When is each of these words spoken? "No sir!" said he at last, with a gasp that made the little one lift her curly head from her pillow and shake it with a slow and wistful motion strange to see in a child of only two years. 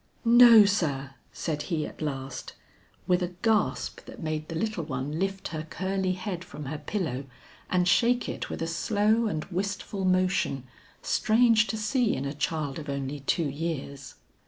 "No 0.25 0.65
sir!" 0.65 1.11
said 1.31 1.61
he 1.69 1.85
at 1.85 2.01
last, 2.01 2.53
with 3.05 3.21
a 3.21 3.35
gasp 3.43 4.03
that 4.07 4.19
made 4.19 4.47
the 4.47 4.55
little 4.55 4.83
one 4.83 5.19
lift 5.19 5.49
her 5.49 5.61
curly 5.61 6.13
head 6.13 6.43
from 6.43 6.65
her 6.65 6.79
pillow 6.79 7.25
and 7.69 7.87
shake 7.87 8.27
it 8.27 8.49
with 8.49 8.63
a 8.63 8.67
slow 8.67 9.27
and 9.27 9.45
wistful 9.51 10.03
motion 10.03 10.63
strange 11.03 11.67
to 11.67 11.77
see 11.77 12.15
in 12.15 12.25
a 12.25 12.33
child 12.33 12.79
of 12.79 12.89
only 12.89 13.19
two 13.19 13.47
years. 13.47 14.15